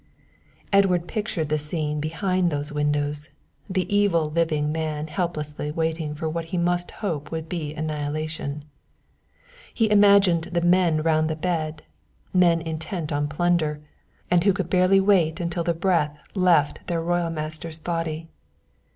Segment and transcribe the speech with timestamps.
[0.73, 3.29] Edward pictured the scene behind those windows,
[3.69, 8.65] the evil living man helplessly waiting for what he must hope would be annihilation.
[9.71, 11.83] He imagined the men round the bed,
[12.33, 13.79] men intent on plunder,
[14.31, 18.27] and who could barely wait until the breath left their royal master's body.